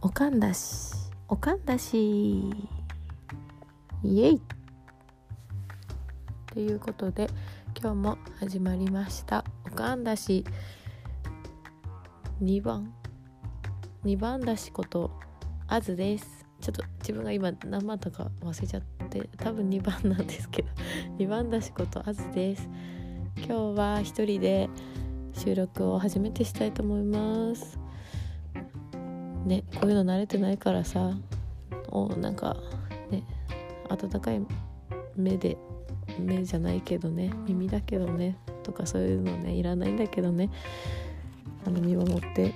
[0.00, 0.94] おかんだし。
[1.26, 1.98] おかんだし
[4.04, 4.40] イエイ。
[6.46, 7.28] ということで
[7.76, 9.44] 今日も始まりました。
[9.66, 10.44] おかんだし。
[12.40, 12.94] 2番。
[14.04, 15.10] 2番だしこと
[15.66, 16.46] あずです。
[16.60, 20.68] ちょっと自分が今何番だか忘れちゃって多分2番なんですけど
[21.18, 22.68] 2番だしことあずです。
[23.36, 24.70] 今日は一人で
[25.32, 27.87] 収録を初めてしたいと思います。
[29.48, 31.12] ねこういうの慣れてないからさ
[31.88, 32.56] おなんか
[33.10, 33.24] ね
[33.88, 34.40] 温かい
[35.16, 35.56] 目で
[36.18, 40.50] 目じゃないけどね耳だけどねとかそういうのねいらないんだけどね
[41.66, 42.54] あの見守って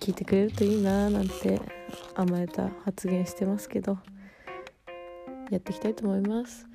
[0.00, 1.60] 聞いてくれるといいなーなんて
[2.14, 3.98] 甘えた発言してますけど
[5.50, 6.66] やっていきたいと思います。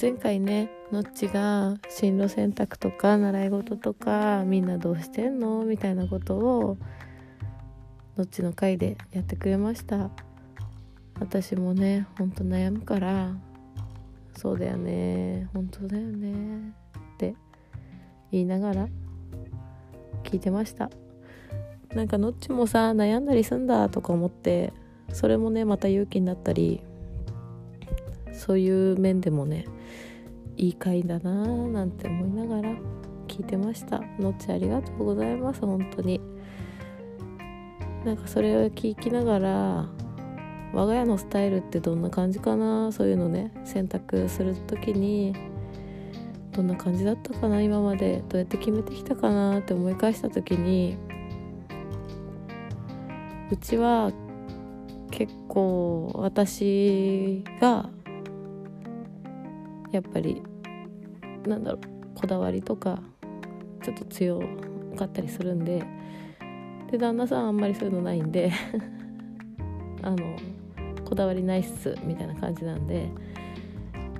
[0.00, 5.64] 前回ねのっちが進路選択とか習い事とかみんなどうしてんの？
[5.64, 6.76] みたいなことを
[8.16, 10.10] のっちの回でやってくれました？
[11.20, 13.32] 私もねほんと悩むから
[14.36, 17.34] そうだよね本当だよねって
[18.32, 18.88] 言いながら
[20.24, 20.90] 聞いてました。
[21.94, 24.72] なんかのっちもさ悩んだりすんだとか思って
[25.12, 26.82] それもねまた勇気になったり
[28.32, 29.66] そういう面でもね
[30.56, 32.74] いい回だなーなんて思いながら
[33.28, 34.00] 聞いてました。
[34.18, 36.20] のっちありがとうございます本当に。
[38.04, 39.88] なんかそれを聞きながら
[40.74, 45.34] 我が家のスタイルってどんな感じかなそういうのね選択する時に
[46.52, 50.96] どんな感じだったかな今までどうやって決めてきたかなって思い返した時に
[53.50, 54.12] うちは
[55.10, 57.88] 結構私が
[59.92, 60.42] やっぱり
[61.46, 61.80] なんだろう
[62.14, 63.00] こだわりとか
[63.82, 64.40] ちょっと強
[64.96, 65.84] かったりするんで
[66.94, 68.52] で旦那さんあんまりそういうのないんで
[70.02, 70.36] あの
[71.04, 73.08] こだわりないっすみたいな感じなんで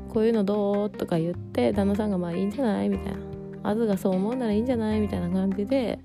[0.09, 3.19] こういうのどうとか言って旦那さんがまあいいんじゃないみたいな
[3.62, 6.01] あずがそう思うならいいんじゃないみたいな感じで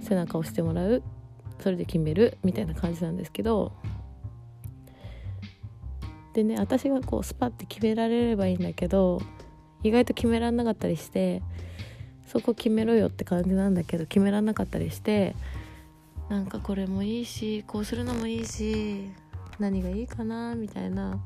[0.00, 1.02] 背中を押してもらう
[1.60, 3.72] それで決めるみたいな感じなんですけど
[6.32, 9.22] でね私がこうスパッて決められればいいんだけど
[9.84, 11.40] 意外と決めらんなかったりして
[12.30, 15.34] そこ決めろよって感じなんだけど決めらんなかったりして
[16.28, 19.10] なんかこれもいいしこうするのもいいし
[19.58, 21.20] 何がいいかなみたいな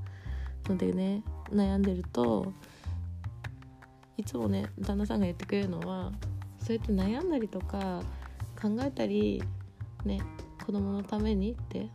[0.66, 1.22] のでね
[1.52, 2.54] 悩んでると
[4.16, 6.10] いつもね旦那さんが言ってくれるのは
[6.58, 8.02] そうやって悩んだりとか
[8.60, 9.42] 考えたり
[10.06, 10.22] ね
[10.64, 11.86] 子供のためにって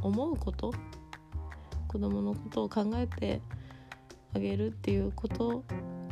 [0.00, 0.72] 思うこと
[1.88, 3.42] 子供のことを考えて
[4.34, 5.62] あげるっていうこと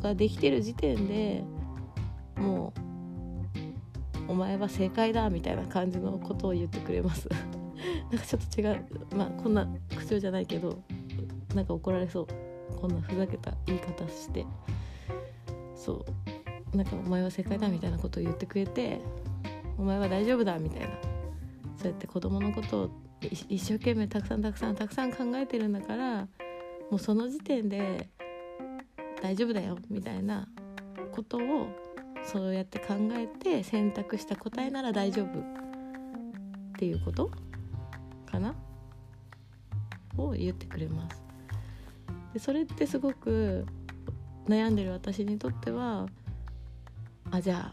[0.02, 1.42] ができてる時点で
[2.38, 2.72] も
[4.28, 7.28] うお前は正解だみたいな感じのことを言ってくれます。
[8.10, 9.66] なんかちょっと違うまあこんな
[9.96, 10.82] 口調じゃないけど
[11.54, 12.26] なんか怒られそう。
[12.80, 14.44] こんなふざけた言い方して。
[15.74, 16.04] そ
[16.72, 16.76] う。
[16.76, 19.00] なんかお前は正解だみたいなことを言ってくれて
[19.78, 20.88] お前は大丈夫だみたいな。
[21.76, 22.90] そうやって子供のことを
[23.20, 26.28] 一生懸命たくさんたくさんたくさん考えてるんだから
[26.90, 28.08] もうその時点で
[29.22, 30.48] 大丈夫だよみたいな
[31.12, 31.68] ことを
[32.30, 35.42] そうやって考えて選択した答えなら大丈夫っ
[36.78, 37.30] ていうこと
[38.30, 38.54] かな？
[40.18, 41.22] を言ってくれます。
[42.34, 43.64] でそれってすごく
[44.46, 46.06] 悩んでる私にとっては
[47.30, 47.72] あじゃ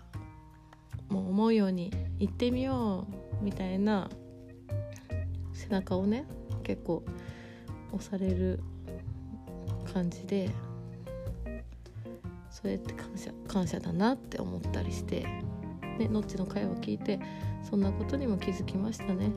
[1.10, 3.08] あもう思うように行ってみよ
[3.42, 4.10] うみたいな
[5.54, 6.26] 背中をね
[6.64, 7.04] 結構
[7.92, 8.62] 押される
[9.94, 10.50] 感じで
[12.56, 15.24] そうやって感謝感謝だなって思ったりして
[16.00, 17.20] ねのっちの会を聞いて
[17.70, 19.28] そんなことにも気づきましたね。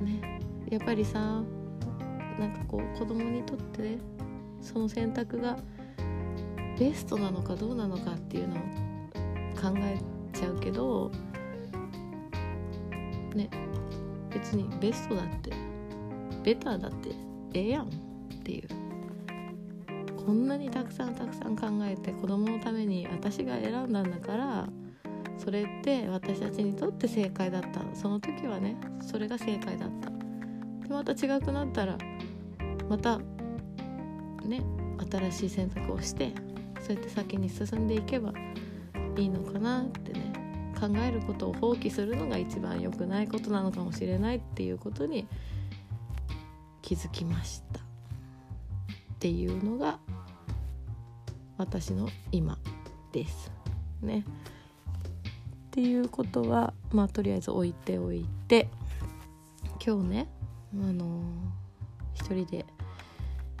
[0.00, 0.40] ね
[0.70, 1.42] やっぱりさ
[2.38, 3.98] なんかこう子供にとってね
[4.60, 5.58] その選択が
[6.78, 8.58] ベストなのかどうなのかっていうのを
[9.60, 9.98] 考え
[10.32, 11.10] ちゃうけど
[13.34, 13.50] ね
[14.30, 15.50] 別にベストだって
[16.44, 17.08] ベターだって
[17.54, 17.88] ええやんっ
[18.44, 18.87] ていう
[20.28, 24.68] こんなにたくさんたくさん考えて子供のために私が選んだんだから
[25.38, 27.80] それって私たちにとって正解だった。
[27.94, 30.10] その時はねそれが正解だった。
[30.86, 31.96] でまた違くなったら
[32.90, 33.18] また
[34.44, 34.62] ね
[35.10, 36.34] 新しい選択をして
[36.82, 38.34] そうやって先に進んでいけば
[39.16, 40.30] いいのかなってね
[40.78, 45.26] 考えることを放棄するのが一番良くないことなのかもしれないっていうことに
[46.82, 47.80] 気づきました。
[47.80, 49.98] っていうのが
[51.58, 52.56] 私の今
[53.12, 53.50] です。
[54.00, 54.24] ね。
[55.66, 58.68] っていうことはまあとりあえず置いておいて
[59.84, 60.28] 今日ね
[60.74, 61.22] あの
[62.14, 62.64] 一人で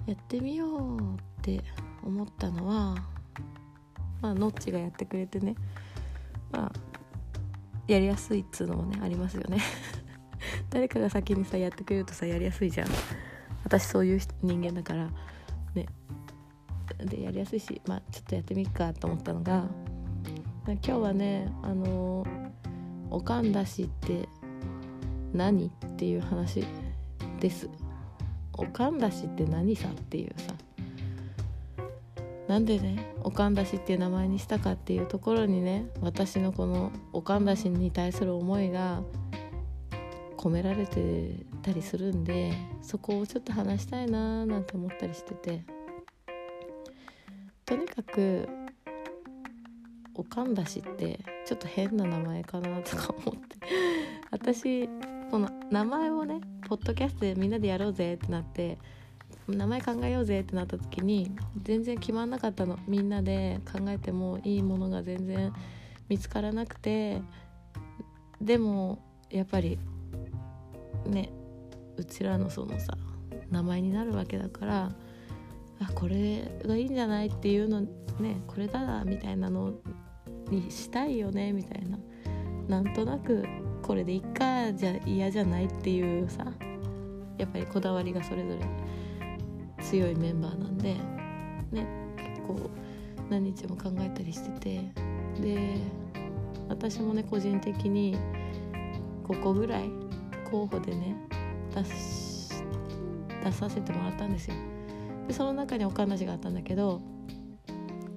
[0.06, 1.02] やってみようっ
[1.42, 1.62] て
[2.02, 2.96] 思ったのは
[4.20, 5.54] まあノッチがやってくれてね
[6.50, 6.72] まあ
[7.86, 9.58] やりやすいっつうのもねありますよね。
[10.70, 12.88] 誰かが先にさやってくれるとさやりやすいじゃん。
[13.64, 15.10] 私そういう人間だから
[15.74, 15.86] ね。
[17.04, 19.64] でやりやすいしまあちょっとやってみっかと思ったのが
[20.66, 22.26] 今日はねあの
[23.10, 24.28] おかんだしって
[25.32, 26.64] 何っていう話
[27.40, 27.68] です。
[28.54, 30.54] おかんだしって何さっていうさ。
[32.48, 39.02] なんでねおかんだしっていう名前にしたかっていうところにね私のこのおかんだしに対する思いが
[40.38, 45.77] 込められてたりするんでそこをちょっと話したいなーなんて思ったりしてて。
[47.68, 48.48] とにかく
[50.14, 53.58] おかんだしってちょっと変な名前かなとか思って。
[54.32, 54.88] 私
[55.30, 58.78] この名前をねポッドキャストでみんなでやろうぜってなって
[59.46, 61.30] 名前考えようぜってなった時に
[61.62, 62.78] 全然決まんなかったの。
[62.88, 65.52] みんなで考えてもいいものが全然
[66.08, 67.20] 見つからなくて。
[68.40, 68.98] でも
[69.28, 69.78] やっぱり
[71.04, 71.30] ね
[71.96, 72.96] うちらのそのさ
[73.50, 74.92] 名前になるわけだから
[75.80, 77.82] あこれがいいんじゃないっていうの
[78.18, 79.74] ねこれだみたいなの
[80.50, 81.98] にしたいよねみたいな。
[82.68, 83.44] なんとなく
[83.82, 86.44] これでいっかじゃ嫌じゃないっていうさ
[87.38, 90.94] やっぱりこだわりがそれぞれ強いメンバーなんで
[91.72, 91.86] ね
[92.16, 92.70] 結構
[93.30, 95.08] 何日も考えたりしてて。
[95.40, 95.76] で
[96.68, 98.16] 私もね個人的に
[99.24, 99.90] 5個ぐらい
[100.50, 101.16] 候補でね
[101.74, 102.50] 出し
[103.44, 104.56] 出させてもらったんですよ。
[105.28, 107.02] でその中におかんなしがあったんだけど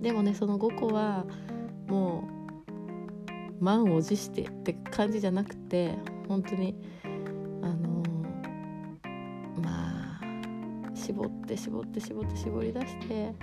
[0.02, 1.26] でもねその5個は
[1.88, 2.24] も
[3.60, 5.94] う満を持してって感じじゃなくて
[6.28, 6.74] 本当に
[7.62, 13.36] あのー、まあ絞って絞って絞って絞り出して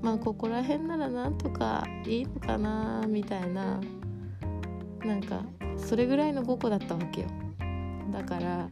[0.00, 3.78] まあここら辺ならなんとかいいのかなみたいな
[5.04, 5.44] なんか
[5.76, 7.28] それぐらいの5個だったわけよ。
[8.10, 8.70] だから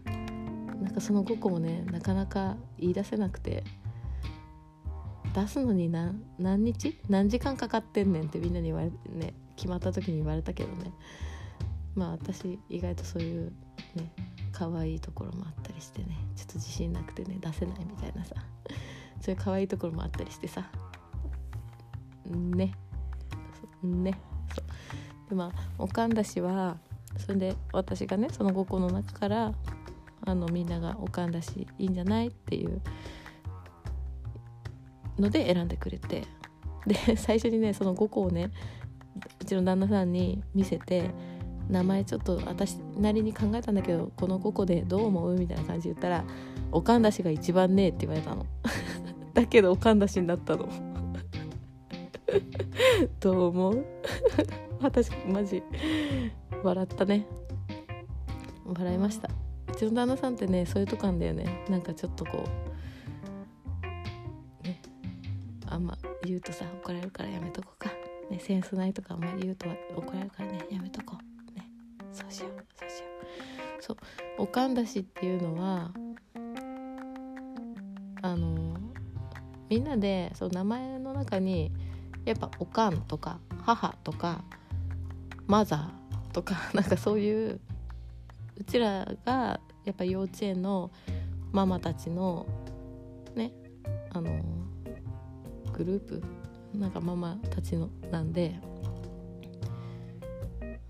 [0.81, 3.63] なんかその5個もねなかなか言い出せなくて。
[5.35, 6.99] 出すのに何何日？
[7.09, 10.93] 何時間かかってんねんってみんなに言われてね決まった時に言われたけどね。
[11.95, 13.53] まあ私意外とそういう
[13.95, 14.13] ね
[14.53, 18.35] 可愛いところもあったりしてねちょっと自信なくてね出せないみたいなさ。
[19.21, 20.71] そういう可愛いところもあったりしてさ。
[22.27, 22.75] ね。
[23.83, 24.19] ね。
[24.55, 25.31] そう。
[25.31, 26.77] でまあおかんだしは
[27.17, 29.53] それで私がねその5個の中から
[30.27, 32.29] あのみんながおかんだしいいんじゃない？
[32.29, 32.81] っていう
[35.19, 36.25] ので選んでくれて
[36.87, 38.51] で 最初にねその5個をね
[39.41, 41.11] うちの旦那さんに見せて
[41.69, 46.25] 名前ちょっと私なりに考えたんだけどこの5個でどう思うみたいな感じで言ったら
[46.73, 48.47] 「おかんだしが一番ねえ」って言われたの。
[49.33, 50.69] だけどおかんだしになったの。
[53.21, 53.85] どう思う？
[54.81, 55.63] 私マジ
[56.63, 57.27] 笑ったね。
[58.65, 59.29] 笑いました。
[59.73, 61.65] うちの旦那さんってねそういうとこあんだよね。
[61.69, 62.74] なんかちょっとこう
[65.75, 67.91] あんま言うとさ怒られるからやめとこうか、
[68.31, 70.67] ね、センスないとかあんまり言うと怒られるからね。
[70.71, 71.19] やめとこ
[71.53, 71.59] う。
[71.59, 71.69] ね。
[72.13, 72.51] そうしよう。
[72.79, 73.07] そうしよ
[73.81, 73.83] う。
[73.83, 73.97] そう。
[74.39, 75.91] おかんだしっていうのは
[78.23, 78.77] あの
[79.69, 81.73] みんなでその名前の中に
[82.25, 84.45] やっぱおかんとか母とか
[85.47, 87.61] マザーとか なんかそういう
[88.57, 90.91] うちらがやっぱ幼稚園の
[91.53, 92.47] ママたちの
[93.35, 93.53] ね
[94.11, 94.54] あの
[95.77, 96.23] グループ
[96.75, 98.55] なんかママたちのなんで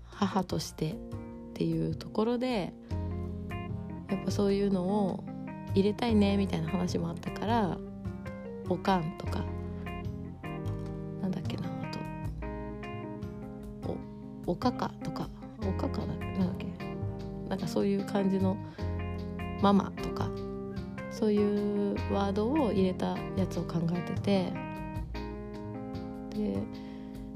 [0.05, 0.95] 母としてっ
[1.53, 2.73] ていうところで
[4.09, 5.23] やっぱそういうのを
[5.73, 7.77] 入れたいねみたいな話もあったから
[8.69, 9.43] おかんとか
[11.21, 11.69] なんだっけなあ
[13.83, 13.95] と
[14.47, 15.27] おおかかとか
[15.61, 16.67] おかかだなんだっけ？
[17.49, 18.57] なんかそういう感じの
[19.61, 20.29] ママとか
[21.11, 24.53] そういうワードを入れたやつを考えてて
[26.35, 26.57] で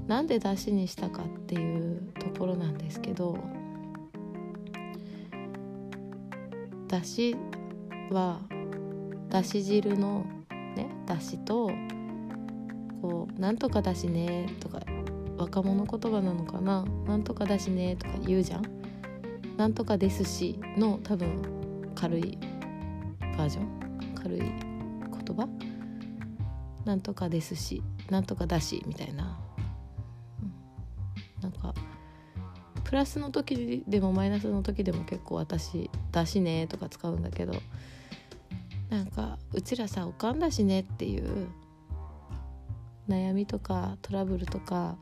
[0.08, 3.38] なんで出汁にしたかっていうところなんですけど
[6.88, 7.38] 出汁
[8.12, 8.40] は
[9.30, 11.72] だし汁のねだしと
[13.02, 14.82] こう「なんとかだしね」とか
[15.38, 18.64] 若者言葉なのかな「なんとかだしね」とか言うじゃん？
[19.58, 21.42] なんとかですしの多分
[21.94, 22.38] 軽い
[23.38, 24.16] バージョン？
[24.16, 24.42] 軽い
[26.86, 29.40] なんとかですしなんとかだしみたいな、
[30.42, 31.74] うん、なんか
[32.84, 37.54] プラスの時でもマイナスの時でも結構私「だしね」とか使うんだけど
[38.90, 41.48] なんかうちらさおかんだしねっていう
[43.08, 44.98] 悩みとかトラブルとか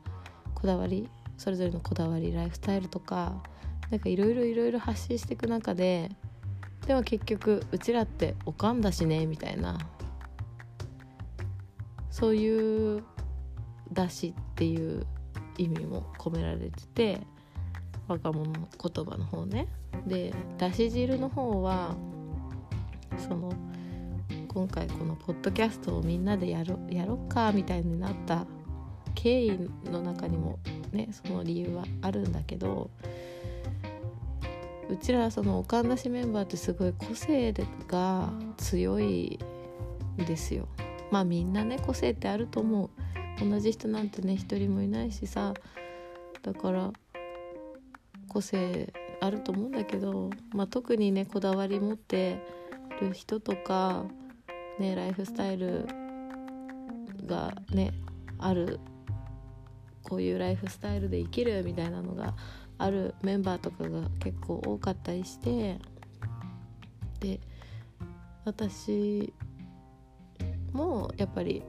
[0.54, 1.08] こだわり
[1.38, 3.42] それぞれのこだわりライフスタイルとか
[3.90, 6.10] なんかいろいろいろいろ発信していく中で
[6.86, 9.78] でも結局うちらっておかんだしねみたいな。
[12.18, 13.04] そういう
[13.92, 15.06] だしっていう
[15.56, 17.20] 意味も込められてて
[18.08, 19.68] 若者言葉の方ね
[20.04, 21.94] でだし汁の方は
[23.18, 23.52] その
[24.48, 28.46] 今回このポッドキャストをみんなでやろやろっかみたいになった
[29.14, 30.58] 経緯の中にも
[30.90, 32.90] ねその理由はあるんだけど
[34.90, 37.54] うちらそのおかんなしメンバーってすごい個性
[37.86, 39.38] が強い
[40.16, 40.66] ですよ。
[41.10, 42.90] まあみんなね個性ってあると思う。
[43.40, 45.54] 同じ人なんてね一人もいないしさ。
[46.42, 46.92] だから
[48.28, 52.40] 個性あると思うんだけど、まあ、特にねこだわり持って
[53.00, 54.04] る人とか、
[54.78, 55.86] ね、ライフスタイル
[57.26, 57.92] がね
[58.38, 58.80] ある。
[60.04, 62.34] こういうライフスタイルで生きるみたいなのが
[62.78, 65.78] あるメンバーとかが結構多かったりして。
[67.20, 67.40] で
[68.44, 69.34] 私
[70.72, 71.62] もやっぱり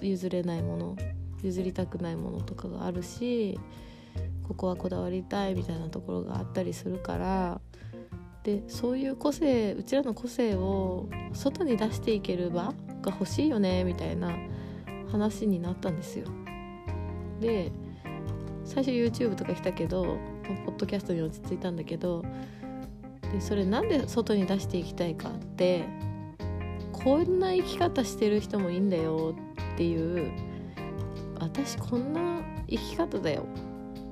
[0.00, 0.96] 譲れないもの
[1.42, 3.58] 譲りたくないものとかがあるし
[4.46, 7.60] ここはこだわりたいみたいなところがあったりするから
[8.42, 12.72] でそういう個性うちらの個性を外に出していける場
[13.02, 14.36] が欲しいよねみたいな
[15.12, 16.26] 話になったんですよ。
[17.40, 17.70] で
[18.64, 20.18] 最初 YouTube とか来たけど
[20.64, 22.22] ポッドキャストに落ち着いたんだけど
[23.32, 25.84] でそれなんで外に出していきたいかって
[27.02, 29.34] こんな生き方してる人もいいんだよ
[29.74, 30.32] っていう
[31.40, 33.46] 私こんな生き方だよ。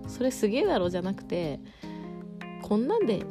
[0.06, 1.60] それすげえだろじゃなくて
[2.62, 3.22] こんなんで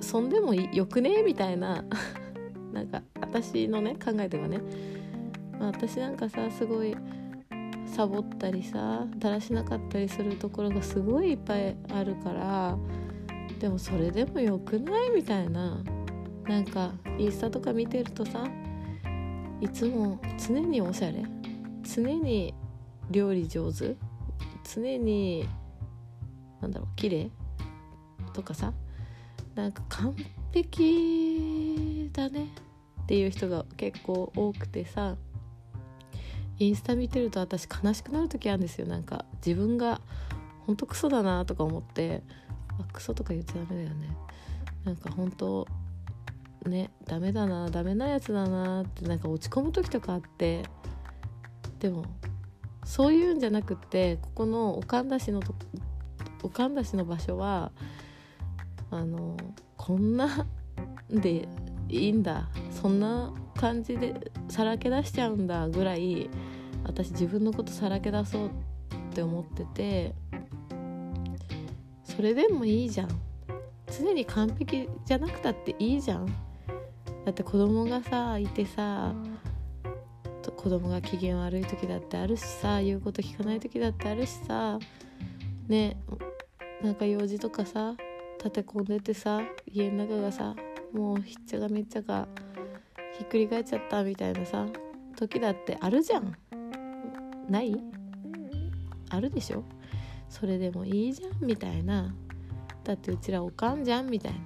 [0.00, 1.84] そんでもよくねえみたいな
[2.72, 4.60] なんか私のね考えではね、
[5.58, 6.96] まあ、私なんかさすごい
[7.86, 12.78] サボったりさだらしなかったりするところがすごいいっぱいあるから
[13.60, 15.84] でもそれでもよくないみたいな。
[16.48, 18.46] なんかインスタとか見てるとさ
[19.60, 21.24] いつも常におしゃれ。
[21.82, 22.54] 常に
[23.10, 23.96] 料理上手。
[24.62, 25.48] 常に
[26.60, 27.30] なんだろう綺麗。
[28.32, 28.72] とかさ。
[29.54, 30.14] なんか完
[30.52, 32.48] 璧だね。
[33.02, 35.16] っていう人が結構多くてさ。
[36.58, 38.86] インスタ見てると私悲しくなる時あるんですよ。
[38.86, 40.00] なんか自分が
[40.66, 42.22] ほんとクソだなとか思って。
[42.78, 44.16] あクソとか言っちゃダメだよね。
[44.84, 45.66] なんか本当
[46.68, 50.62] ねダメだなダメなやつだなってなんか落ち込む時とかあって。
[51.80, 52.04] でも
[52.84, 57.72] そういうんじゃなくってここのおんだしのとんだしの場所は
[58.90, 59.36] あの
[59.76, 60.46] こんな
[61.10, 61.46] で
[61.88, 62.48] いいんだ。
[62.70, 64.14] そんな感じで
[64.48, 66.30] さらけ出しちゃうんだぐらい
[66.84, 68.50] 私自分のことさらけ出そうっ
[69.12, 70.14] て思ってて。
[72.02, 73.08] それでもいいじゃん。
[73.90, 76.43] 常に完璧じゃなくたっていいじゃん。
[77.24, 79.14] だって子供がさいてさ
[80.56, 84.78] 子供が機嫌悪い時だってあるしさ言うこと聞かない時だってあるしさ
[85.68, 85.96] ね
[86.82, 87.94] なんか用事とかさ
[88.38, 90.54] 立て込んでてさ家の中がさ
[90.92, 92.28] もうひっちゃがめっちゃが
[93.18, 94.66] ひっくり返っちゃったみたいなさ
[95.16, 96.36] 時だってあるじゃん。
[97.48, 97.76] ない？
[99.10, 99.64] あるでしょ？
[100.28, 102.14] それでもいいじゃんみたいな。
[102.82, 104.38] だってうちらおかんじゃんみたいな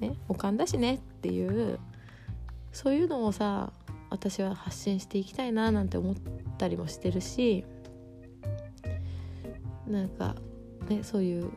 [0.00, 1.78] ねおかんだしねっていう
[2.72, 3.72] そういうのをさ
[4.10, 6.14] 私は発信していきたいななんて思っ
[6.58, 7.64] たりもしてるし
[9.86, 10.36] なんか
[10.88, 11.50] ねそういう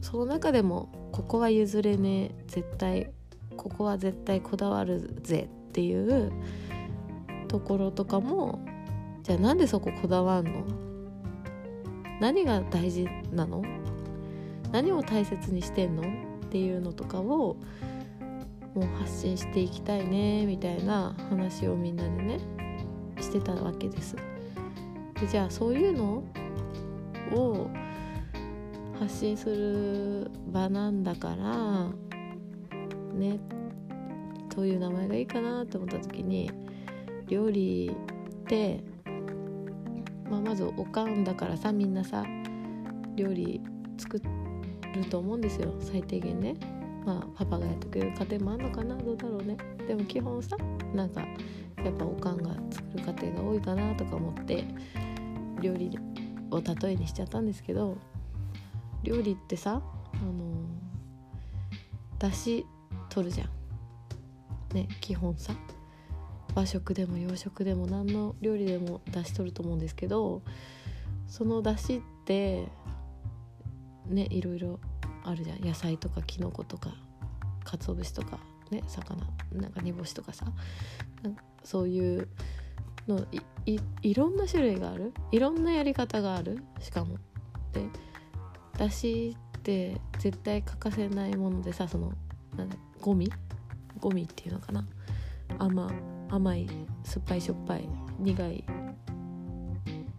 [0.00, 3.10] その中でもここは譲れねえ絶対
[3.56, 6.32] ここは絶対こだわるぜっていう
[7.48, 8.64] ところとかも
[9.22, 10.64] じゃあなんでそここだわんの？
[12.20, 13.62] 何が大事なの？
[14.72, 16.02] 何を大切にしてんの？
[16.48, 17.56] っていうのとかを
[18.74, 22.40] もう発信していきたいねみたいな話をみんなでね
[23.20, 24.16] してたわけです。
[25.20, 26.24] でじゃあそういうの
[27.32, 27.68] を
[28.98, 31.86] 発信する場なんだから
[33.14, 33.38] ね
[34.56, 36.50] どういう名前がいいかなって思った時に
[37.26, 38.80] 料理って、
[40.30, 42.24] まあ、まずおかんだからさみんなさ
[43.16, 43.60] 料理
[43.98, 44.22] 作
[44.98, 45.74] ると思うんですよ。
[45.80, 46.56] 最低限ね。
[47.04, 48.96] まあパパがやってくれる家庭もあんのかな？
[48.96, 49.56] どうだろうね。
[49.86, 50.56] でも基本さ
[50.94, 51.22] なんか
[51.82, 54.64] やっぱおかんが作る家庭が多いかなとか思って
[55.60, 55.98] 料理
[56.50, 57.96] を例えにしちゃったんですけど
[59.02, 59.80] 料理ってさ
[60.12, 60.66] あの
[62.18, 62.66] だし
[63.08, 63.48] 取るじゃん。
[64.74, 65.54] ね基本さ。
[66.54, 70.42] 和食でも洋食でも何の料理でもだし取ると思うんですけど
[71.28, 72.66] そのだしって
[74.06, 74.80] ねいろいろ
[75.28, 75.64] あるじゃん。
[75.64, 76.90] 野菜とかきのことか
[77.64, 78.38] 鰹節とか
[78.70, 79.20] ね魚
[79.52, 80.46] なんか煮干しとかさ。
[81.64, 82.28] そういう
[83.06, 83.26] の
[83.66, 85.12] いいろんな種類がある。
[85.32, 86.62] いろんなやり方がある。
[86.80, 87.16] しかも。
[87.72, 87.82] で
[88.78, 92.12] だしって絶対欠かせないものでさその
[92.56, 93.30] なんだゴミ？
[94.00, 94.86] ゴミっていうのかな。
[95.58, 95.90] 甘
[96.30, 96.68] 甘い
[97.04, 98.64] 酸っぱいしょっぱい苦い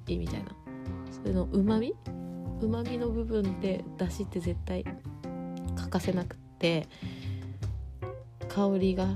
[0.07, 0.51] みたいな。
[1.11, 1.95] それのうまみ
[2.61, 4.83] うまみの部分でだしって絶対
[5.75, 6.87] 欠かせなくって
[8.47, 9.07] 香りが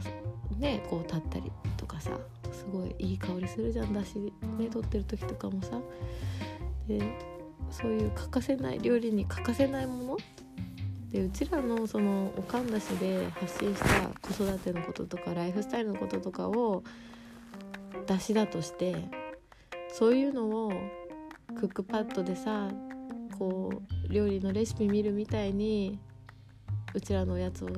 [0.58, 2.12] ねこう立ったりとかさ
[2.52, 3.94] すごいいい香りするじゃん。
[3.94, 4.32] だしね
[4.72, 5.80] 取ってる時とかもさ。
[6.88, 7.02] で
[7.72, 10.18] そういう欠かせない料理に欠かせないもの
[11.12, 16.84] でうちらのそのおかんだしで発信した子育てのこととかライフスタイルのこととかを
[18.06, 18.96] 出しだとして
[19.92, 20.74] そういうのを
[21.60, 22.70] クックパッドでさ
[23.38, 23.72] こ
[24.10, 26.00] う料理のレシピ見るみたいに
[26.94, 27.70] うちらのやつを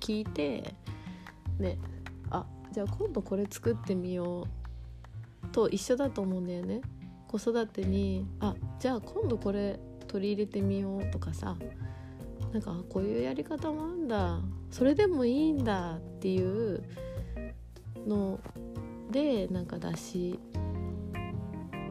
[0.00, 0.74] 聞いて
[1.58, 1.78] ね
[2.30, 4.46] あじゃあ今度これ作ってみよ
[5.42, 6.80] うと一緒だと思うんだよね。
[7.28, 11.56] 子育てにあじゃあ今度これ取り入れてみようとかさ
[12.52, 14.38] なんかこういうやり方もあんだ
[14.70, 16.84] それでもいいんだっていう
[18.06, 18.38] の
[19.10, 20.38] でなんかだし、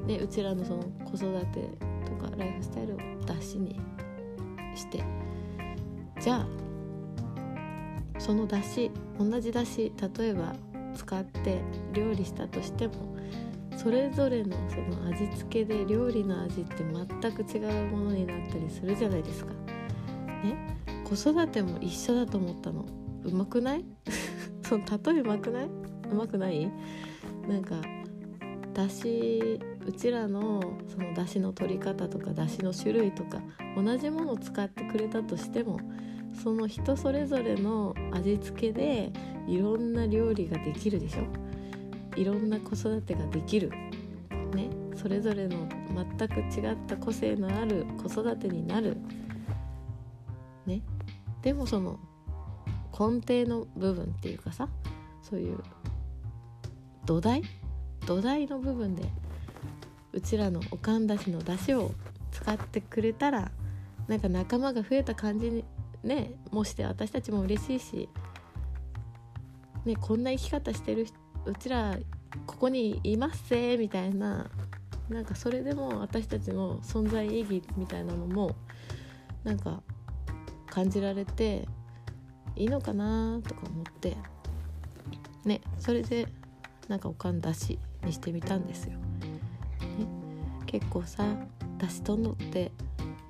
[0.08, 1.70] ね、うちらのその子育て
[2.36, 3.80] ライフスタイルをだしに
[4.76, 5.04] して
[6.20, 6.48] じゃあ
[8.20, 10.54] そのだし同じだし例えば
[10.96, 11.60] 使って
[11.94, 12.94] 料理したとしても
[13.76, 19.52] それぞれのその味付けで料理の味って全く違うものになったりするじゃないですか。
[20.44, 20.78] ね？
[21.04, 22.86] 子育ても一緒だと思ったの。
[23.24, 23.84] うまくない？
[24.64, 25.66] その例えうまくない？
[25.66, 26.72] うまくない？
[27.48, 27.76] なんか
[28.74, 33.42] だしうちらのそのだしの取り方とかだしの種類とか
[33.76, 35.80] 同じものを使ってくれたとしても
[36.42, 39.12] その人それぞれの味付けで
[39.48, 41.24] いろんな料理ができるでしょ。
[42.16, 43.70] いろんな子育てができる。
[44.54, 45.68] ねそれぞれの
[46.18, 48.98] 全く違った個性のある子育てになる。
[50.66, 50.82] ね。
[51.42, 52.00] でもその
[52.92, 54.70] 根底の部分っていうかさ
[55.22, 55.60] そういう
[57.06, 57.42] 土台？
[58.06, 59.04] 土台の部分で
[60.14, 61.92] うちらのおかんだしの出汁を
[62.32, 63.52] 使ってくれたら
[64.08, 65.66] なんか仲間が増えた感じに
[66.04, 68.10] ねもして私たちも嬉しいし、
[69.86, 71.08] ね、こんな生き方してる
[71.46, 71.98] うちら
[72.46, 74.50] ここにいますぜみたいな
[75.10, 78.56] なんかそれでも私たちの存在意義みたいなのも
[79.44, 79.82] なんか
[80.68, 81.68] 感じられて
[82.56, 84.16] いいのかなとか思って
[85.46, 86.28] ねそれで
[86.88, 89.03] なんかおかんだしにしてみたんですよ。
[90.74, 91.24] 結構さ
[91.78, 92.72] だしとんのって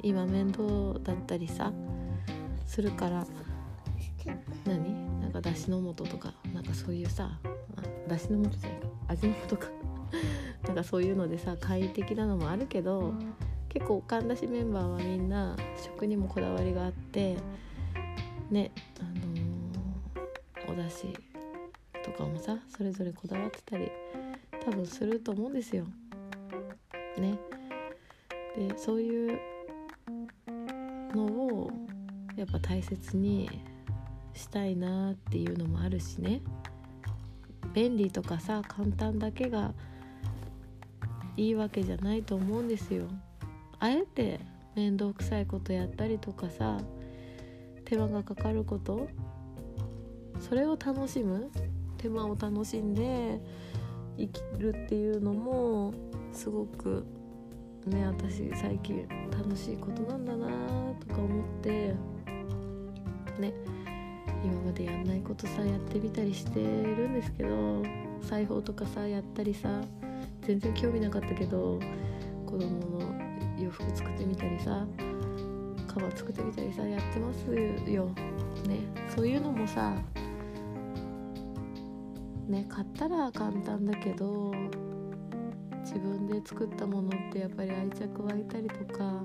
[0.02, 0.64] 今面倒
[1.04, 1.74] だったりさ
[2.66, 3.28] するから。
[4.66, 5.20] 何？
[5.20, 7.30] なんかだしの素とかなんかそういうさ
[8.08, 8.88] だしの素じゃないか。
[9.10, 9.68] 味の素か。
[10.64, 13.14] なんかそういうのでさ快適なのもあるけど
[13.68, 17.36] 結構かんだしメンバーはみんな食にもこだわりがあって
[18.50, 21.14] ねあのー、お出汁
[22.06, 23.92] とかもさそれぞれこだわってたり
[24.64, 25.86] 多分すると思うんですよ。
[27.22, 27.38] ね。
[28.56, 29.40] でそういう
[31.16, 31.72] のを
[32.36, 33.62] やっぱ大切に
[34.34, 36.42] したいなっていうのもあるしね
[37.74, 39.74] 便利とかさ簡単だけが
[41.38, 43.08] いいわけじゃないと思うんですよ。
[43.80, 44.40] あえて
[44.76, 46.80] 面倒くさいことやったりとかさ
[47.86, 49.08] 手間がかかること
[50.40, 51.52] それを楽しむ
[51.98, 53.40] 手間を楽しんで
[54.18, 55.94] 生きるっていうのも
[56.34, 57.06] すごく
[57.86, 60.48] ね私最近楽しいことなんだな
[61.00, 61.94] とか思って
[63.40, 63.54] ね
[64.44, 67.84] 今までやんないことさやってみたりしてるんですけど
[68.22, 69.82] 裁縫とかさやったりさ
[70.46, 71.80] 全然興味なかったけど
[72.46, 73.14] 子供の
[73.58, 74.86] 洋服作ってみたりさ
[75.88, 77.46] カバン作ってみたりさやってます
[77.90, 78.06] よ。
[78.68, 78.80] ね
[79.16, 79.94] そういうのもさ
[82.48, 84.52] ね買ったら簡単だけど
[85.94, 89.24] 自分で作ったものってやっぱり愛着湧いたりとか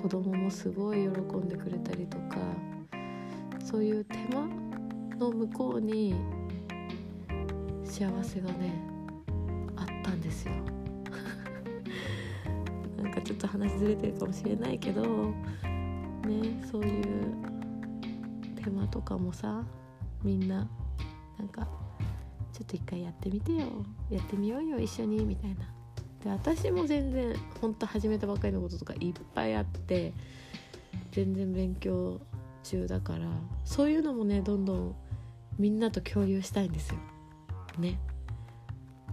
[0.00, 2.36] 子供もすごい喜んでくれたりとか
[3.64, 4.46] そういう手間
[5.18, 6.14] の向こうに
[7.84, 8.80] 幸せがね
[9.74, 10.52] あったんですよ。
[13.02, 17.04] なんかちょっと話ずれてるかもしれないけどねそういう
[18.62, 19.64] 手間とかもさ
[20.22, 20.68] みんな
[21.38, 21.66] なんか
[22.52, 25.77] ちょっと一回やってみてよやってみようよ一緒にみたいな。
[26.22, 30.12] で私も全然ほんと始めたばっかりのこととかいっぱいあって
[31.12, 32.20] 全然勉強
[32.64, 33.26] 中だから
[33.64, 34.94] そういうのもねどんどん
[35.58, 36.98] みんなと共有したいんですよ。
[37.78, 37.98] ね。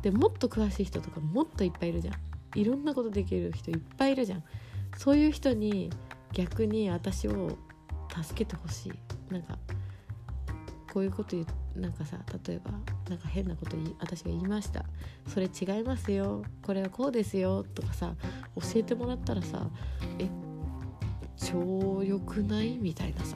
[0.01, 2.59] でもっと詳しい人とかもっといっぱいいるじゃん。
[2.59, 4.43] いろんなことできる人いっぱいいるじゃん。
[4.97, 5.89] そういう人に
[6.33, 7.57] 逆に私を
[8.23, 9.33] 助けてほしい。
[9.33, 9.57] なんか
[10.95, 12.71] こういうこと言なんかさ例えば
[13.09, 14.85] なんか変なこと私が言いました。
[15.27, 16.45] それ違いますよ。
[16.61, 17.65] これはこうですよ。
[17.75, 18.15] とかさ
[18.55, 19.67] 教えてもらったらさ
[20.19, 20.29] え
[21.35, 22.77] 超良くない？
[22.77, 23.35] みたいなさ。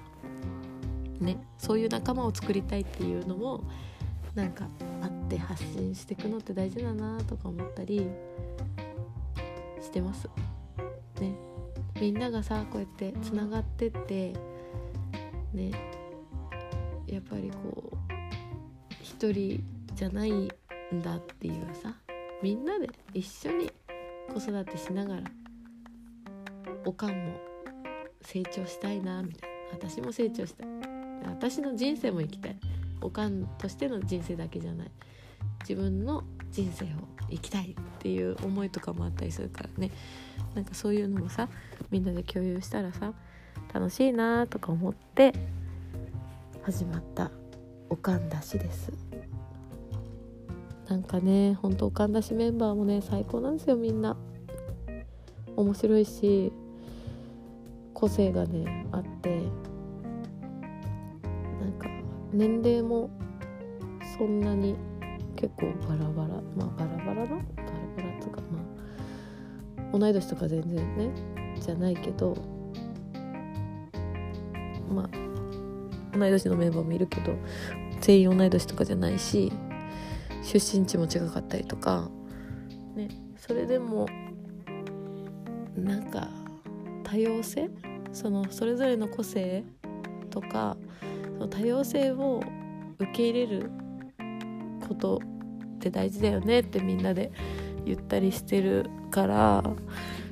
[1.19, 3.65] ねそういう仲間を作りたいっていうのも
[4.36, 4.69] なんか
[5.02, 8.08] あって発信していくのって大事だなとか思ったり
[9.82, 10.30] してます。
[11.19, 11.36] ね。
[12.00, 14.34] みんながさこうやってつながってって
[15.54, 15.98] ね。
[17.12, 17.98] やっぱりこう
[19.02, 19.63] 一人
[19.95, 20.50] じゃないん
[21.02, 21.93] だっていうさ
[22.41, 23.72] みんなで一緒に
[24.34, 25.24] 子育てしながら
[26.86, 27.39] おかんも
[28.22, 30.67] 成長したいなみたいな私も成長したい。
[31.26, 32.56] 私の人生も生きたい。
[33.02, 34.91] おかんとしての人生だけじゃない。
[35.62, 36.88] 自分の人生を
[37.30, 39.91] 生きたいっていう思いとかもあったりするからね。
[40.56, 41.50] なんかそういうのもさ
[41.91, 43.13] みんなで共有したらさ
[43.74, 45.34] 楽しいなとか思って
[46.63, 47.32] 始まった
[47.89, 48.91] おかんだしです。
[50.88, 54.17] なんかねほんとおかんだしメンバーもね最高なんですよみんな。
[55.56, 56.54] 面白いし
[57.93, 59.41] 個性がねあって。
[61.60, 61.88] なんか
[62.32, 63.10] 年齢も
[64.17, 64.76] そんなに
[65.36, 67.15] 結構バラバラまあバラバラな？
[67.15, 68.60] バラバラっていうかま
[69.93, 71.12] あ同い年とか全然ね
[71.60, 72.36] じゃないけど
[74.89, 75.29] まあ
[76.13, 77.34] 同い年のメンバーもいるけど
[78.02, 79.52] 全員同い年とかじゃないし
[80.43, 82.10] 出身地も違かったりとか
[82.95, 84.08] ねそれでも
[85.76, 86.28] なんか
[87.04, 87.69] 多様性？
[88.12, 89.63] そのそれぞれの個性
[90.30, 90.78] とか
[91.36, 92.41] その多様性を
[92.98, 93.72] 受け入れる
[94.88, 95.22] こと
[95.76, 97.32] って大事だよねってみんなで
[97.86, 99.63] 言ったりしてるから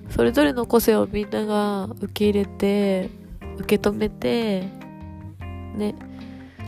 [0.10, 3.10] それぞれの個性をみんなが受け入れて
[3.58, 4.70] 受け止めて
[5.76, 5.96] ね。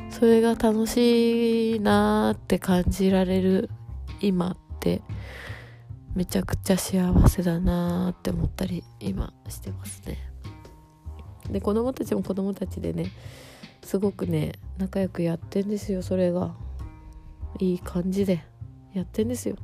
[0.10, 3.70] それが楽しいなーって感じられる
[4.22, 5.02] 今って
[6.16, 10.18] めちゃくちゃ幸せだなーって思ったり今してますね。
[11.52, 13.12] で子供たちも子供たちでね
[13.84, 16.56] すごくね仲良くやってんですよそれが。
[17.58, 18.44] いい感じで
[18.94, 19.56] やってんですよ。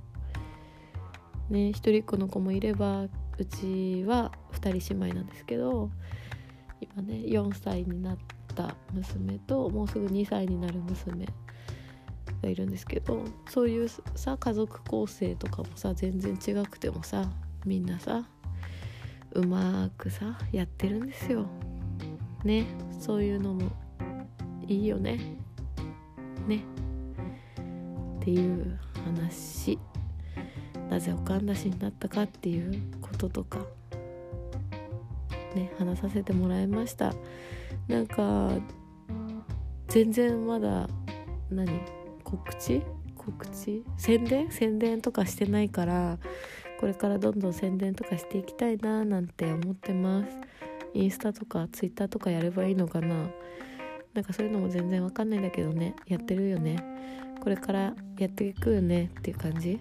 [1.50, 3.10] ね一人っ子の子もいればう
[3.46, 5.92] ちは2人姉妹なんですけど
[6.82, 11.28] 今ね4歳になってた娘ともうすぐ2歳になる娘
[12.42, 17.30] がいるんですけどそういうさ家族構成とかもさ全然違くてもさ
[17.66, 18.28] みんなさ
[19.36, 21.46] うまくさやってるんですよ。
[22.46, 22.66] ね。
[23.00, 23.70] そういうのも
[24.66, 25.20] いいよね。
[26.48, 26.64] ね。
[28.18, 29.78] っていう話。
[30.90, 33.60] なぜおかんだしになったかっていうこととか。
[35.56, 37.14] ね話させてもらいました。
[37.88, 38.52] なんか
[39.88, 40.88] 全然まだ
[41.50, 41.80] 何
[42.24, 42.82] 告知？
[43.16, 43.84] 告知？
[43.98, 44.52] 宣伝？
[44.52, 46.18] 宣伝とかしてないから
[46.80, 50.30] これからどんどん宣伝とかしていきたいななんて思ってます。
[50.94, 53.30] インスタとかツイッターとかやればいいのかな。
[54.14, 55.96] なんかそういうのも全然わかんないんだけどね。
[56.08, 56.78] やってるよね。
[57.42, 59.80] これからやっていくよねっていう感じ。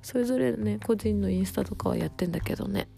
[0.00, 2.88] それぞれね個人のインスタとかはやってんだけどね。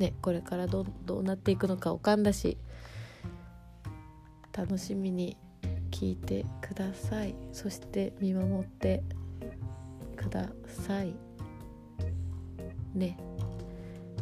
[0.00, 2.58] ねこれからどどうなっていくのかおかんだし
[4.52, 5.36] 楽しみに
[5.90, 7.34] 聞いてください。
[7.52, 9.02] そして見守って
[10.16, 11.14] ください。
[12.94, 13.18] ね。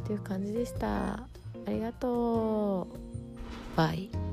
[0.01, 1.15] っていう感じでした。
[1.15, 1.29] あ
[1.69, 2.89] りがと
[3.75, 3.77] う。
[3.77, 4.28] バイ。